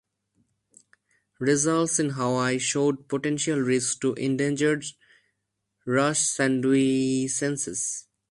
Results 1.39 1.99
in 1.99 2.09
Hawaii 2.09 2.57
showed 2.57 3.07
potential 3.07 3.59
risk 3.59 4.01
to 4.01 4.15
endangered 4.15 4.83
"Rhus 5.85 6.35
sandwicensis". 6.39 8.07